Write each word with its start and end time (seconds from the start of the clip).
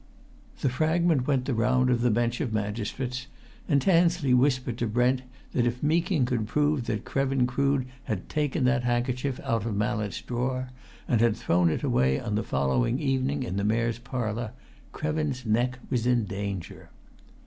The 0.61 0.69
fragment 0.69 1.27
went 1.27 1.45
the 1.45 1.53
round 1.53 1.91
of 1.91 2.01
the 2.01 2.09
bench 2.09 2.41
of 2.41 2.51
magistrates, 2.51 3.27
and 3.69 3.79
Tansley 3.79 4.33
whispered 4.33 4.79
to 4.79 4.87
Brent 4.87 5.21
that 5.51 5.67
if 5.67 5.83
Meeking 5.83 6.25
could 6.25 6.47
prove 6.47 6.87
that 6.87 7.05
Krevin 7.05 7.45
Crood 7.45 7.85
had 8.05 8.27
taken 8.27 8.63
that 8.63 8.81
handkerchief 8.81 9.39
out 9.43 9.63
of 9.63 9.75
Mallett's 9.75 10.19
drawer, 10.23 10.69
and 11.07 11.21
had 11.21 11.37
thrown 11.37 11.69
it 11.69 11.83
away 11.83 12.19
on 12.19 12.33
the 12.33 12.41
following 12.41 12.97
evening 12.99 13.43
in 13.43 13.57
the 13.57 13.63
Mayor's 13.63 13.99
Parlour, 13.99 14.53
Krevin's 14.91 15.45
neck 15.45 15.77
was 15.91 16.07
in 16.07 16.25
danger. 16.25 16.89